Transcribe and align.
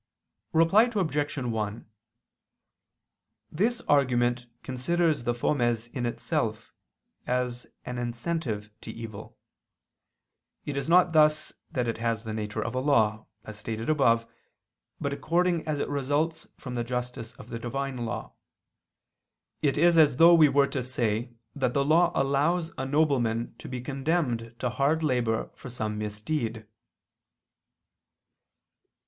Reply 0.51 0.89
Obj. 0.95 1.37
1: 1.37 1.85
This 3.51 3.81
argument 3.81 4.47
considers 4.63 5.25
the 5.25 5.35
fomes 5.35 5.89
in 5.93 6.07
itself, 6.07 6.73
as 7.27 7.67
an 7.85 7.99
incentive 7.99 8.71
to 8.81 8.89
evil. 8.89 9.37
It 10.65 10.75
is 10.75 10.89
not 10.89 11.13
thus 11.13 11.53
that 11.69 11.87
it 11.87 11.99
has 11.99 12.23
the 12.23 12.33
nature 12.33 12.63
of 12.63 12.73
a 12.73 12.79
law, 12.79 13.27
as 13.43 13.59
stated 13.59 13.91
above, 13.91 14.25
but 14.99 15.13
according 15.13 15.67
as 15.67 15.77
it 15.77 15.87
results 15.87 16.47
from 16.57 16.73
the 16.73 16.83
justice 16.83 17.33
of 17.33 17.49
the 17.49 17.59
Divine 17.59 17.97
law: 18.03 18.33
it 19.61 19.77
is 19.77 19.99
as 19.99 20.17
though 20.17 20.33
we 20.33 20.49
were 20.49 20.65
to 20.65 20.81
say 20.81 21.31
that 21.55 21.75
the 21.75 21.85
law 21.85 22.11
allows 22.15 22.71
a 22.75 22.87
nobleman 22.87 23.53
to 23.59 23.69
be 23.69 23.81
condemned 23.81 24.55
to 24.57 24.71
hard 24.71 25.03
labor 25.03 25.51
for 25.53 25.69
some 25.69 25.99
misdeed. 25.99 26.65